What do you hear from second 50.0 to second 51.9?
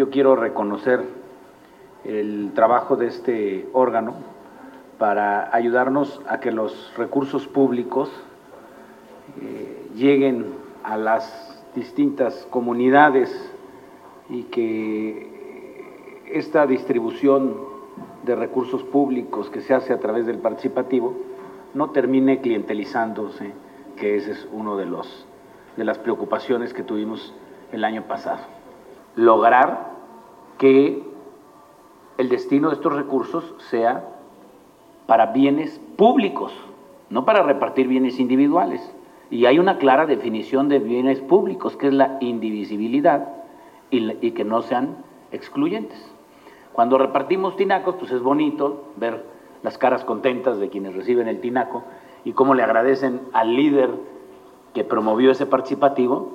contentas de quienes reciben el tinaco